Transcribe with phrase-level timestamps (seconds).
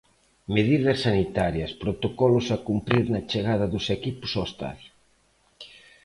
[0.55, 4.91] Medidas sanitarias, protocolos a cumprir na chegada dos equipos ao estadio.